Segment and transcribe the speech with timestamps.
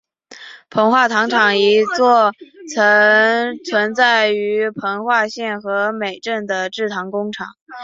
[0.71, 2.31] 彰化糖厂一座
[2.73, 7.45] 曾存在于彰化县和美镇的制糖工厂。